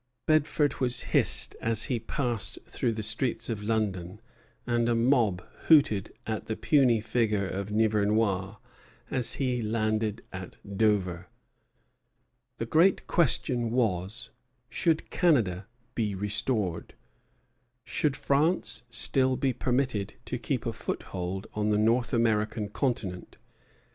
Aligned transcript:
Bedford 0.25 0.79
was 0.79 1.01
hissed 1.13 1.55
as 1.61 1.83
he 1.83 1.99
passed 1.99 2.57
through 2.67 2.93
the 2.93 3.03
streets 3.03 3.51
of 3.51 3.61
London, 3.61 4.19
and 4.65 4.89
a 4.89 4.95
mob 4.95 5.45
hooted 5.67 6.11
at 6.25 6.47
the 6.47 6.55
puny 6.55 6.99
figure 6.99 7.45
of 7.47 7.69
Nivernois 7.69 8.55
as 9.11 9.33
he 9.35 9.61
landed 9.61 10.23
at 10.33 10.57
Dover. 10.75 11.27
The 12.57 12.65
great 12.65 13.05
question 13.05 13.69
was, 13.69 14.31
Should 14.69 15.11
Canada 15.11 15.67
be 15.93 16.15
restored? 16.15 16.95
Should 17.83 18.17
France 18.17 18.81
still 18.89 19.35
be 19.35 19.53
permitted 19.53 20.15
to 20.25 20.39
keep 20.39 20.65
a 20.65 20.73
foothold 20.73 21.45
on 21.53 21.69
the 21.69 21.77
North 21.77 22.11
American 22.11 22.69
continent? 22.69 23.37